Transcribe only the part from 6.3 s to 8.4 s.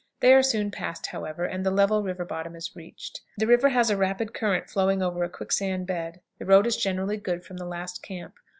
The road is generally good from the last camp.